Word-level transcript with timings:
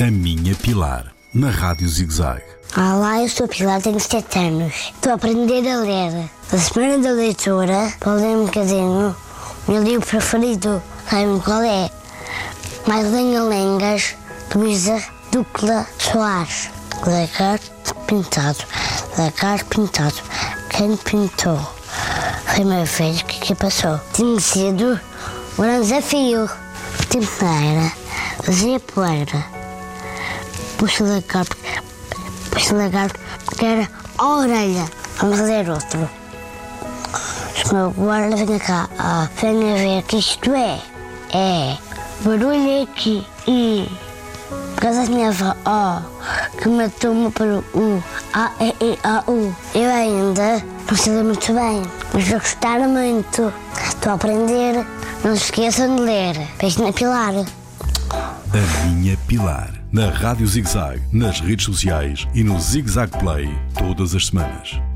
A 0.00 0.12
Minha 0.12 0.54
Pilar, 0.54 1.12
na 1.34 1.50
Rádio 1.50 1.88
ZigZag. 1.88 2.40
Olá, 2.76 3.20
eu 3.20 3.28
sou 3.28 3.46
a 3.46 3.48
Pilar, 3.48 3.82
tenho 3.82 3.98
7 3.98 4.38
anos. 4.38 4.92
Estou 4.94 5.10
a 5.10 5.14
aprender 5.16 5.68
a 5.68 5.80
ler. 5.80 6.30
A 6.52 6.56
semana 6.56 6.98
da 6.98 7.10
leitura, 7.10 7.92
para 7.98 8.12
ler 8.12 8.36
um 8.36 8.44
bocadinho, 8.44 9.16
o 9.66 9.72
meu 9.72 9.82
livro 9.82 10.06
preferido, 10.06 10.80
sabe 11.10 11.40
qual 11.44 11.62
é? 11.62 11.90
Mais 12.86 13.10
Lenga-Lengas, 13.10 14.14
de 14.52 14.58
Luísa 14.58 15.02
Ducla 15.32 15.84
Soares. 15.98 16.70
Lagarto 17.04 17.94
pintado, 18.06 18.58
lagarto 19.18 19.64
pintado. 19.64 20.14
Quem 20.70 20.96
pintou? 20.96 21.58
Foi 22.46 22.64
meu 22.64 22.86
filho 22.86 23.24
que, 23.24 23.40
que 23.40 23.54
passou. 23.56 24.00
Tinha 24.12 24.38
sido 24.38 25.00
um 25.58 25.80
desafio. 25.80 26.48
Tinha 27.10 27.92
fazia 28.44 28.78
poeira. 28.78 29.57
Puxa 30.78 31.04
lagarto, 31.04 31.56
puxa 32.50 32.74
lagarto, 32.74 33.18
que 33.58 33.64
era 33.66 33.90
a 34.16 34.26
orelha. 34.26 34.84
Vamos 35.20 35.40
ler 35.40 35.68
outro. 35.68 36.08
Agora 37.70 38.34
venha 38.34 38.60
cá, 38.60 38.88
ah, 38.98 39.28
venha 39.40 39.74
ver 39.76 40.02
que 40.04 40.18
isto 40.18 40.54
é. 40.54 40.80
É. 41.34 41.76
Barulho 42.20 42.84
aqui. 42.84 43.26
E. 43.46 43.90
Por 44.74 44.80
causa 44.82 45.02
da 45.02 45.10
minha 45.10 45.28
avó, 45.28 45.54
oh, 45.66 46.56
que 46.56 46.68
matou-me 46.68 47.30
para 47.32 47.58
o 47.74 48.02
A, 48.32 48.52
E, 48.60 48.68
I, 48.80 48.98
A, 49.02 49.24
U. 49.28 49.54
Eu 49.74 49.90
ainda 49.90 50.64
não 50.88 50.96
sei 50.96 51.22
muito 51.22 51.52
bem, 51.52 51.82
mas 52.14 52.28
vou 52.28 52.38
gostar 52.38 52.78
muito. 52.80 53.52
Estou 53.86 54.12
a 54.12 54.14
aprender. 54.14 54.86
Não 55.24 55.36
se 55.36 55.44
esqueçam 55.44 55.96
de 55.96 56.02
ler. 56.02 56.48
Beijo 56.60 56.82
na 56.82 56.92
Pilar. 56.92 57.34
A 58.10 58.86
Minha 58.86 59.16
Pilar, 59.26 59.72
na 59.92 60.10
Rádio 60.10 60.46
ZigZag, 60.46 61.00
nas 61.12 61.40
redes 61.40 61.64
sociais 61.64 62.26
e 62.34 62.44
no 62.44 62.60
ZigZag 62.60 63.10
Play, 63.18 63.48
todas 63.78 64.14
as 64.14 64.26
semanas. 64.26 64.87